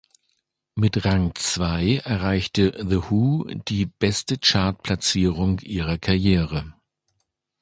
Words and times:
Mit 0.73 1.05
Rang 1.05 1.35
Zwei 1.35 2.01
erreichte 2.03 2.73
The 2.79 3.11
Who 3.11 3.45
die 3.67 3.85
beste 3.85 4.39
Chart-Platzierung 4.39 5.59
ihrer 5.59 5.99
Karriere. 5.99 6.73